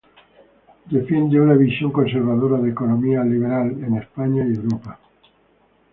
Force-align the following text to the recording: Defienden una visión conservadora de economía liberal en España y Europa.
Defienden 0.89 1.41
una 1.41 1.53
visión 1.53 1.91
conservadora 1.91 2.57
de 2.57 2.71
economía 2.71 3.23
liberal 3.23 3.69
en 3.83 3.97
España 3.97 4.43
y 4.49 4.55
Europa. 4.55 4.99